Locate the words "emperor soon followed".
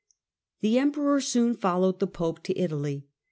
0.79-1.99